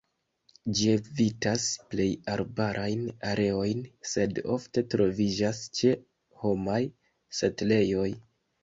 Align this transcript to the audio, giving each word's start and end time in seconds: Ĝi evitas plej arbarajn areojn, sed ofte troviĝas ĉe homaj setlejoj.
Ĝi 0.77 0.87
evitas 0.93 1.65
plej 1.91 2.07
arbarajn 2.37 3.05
areojn, 3.33 3.85
sed 4.15 4.43
ofte 4.57 4.87
troviĝas 4.95 5.65
ĉe 5.83 5.95
homaj 6.47 6.85
setlejoj. 7.43 8.11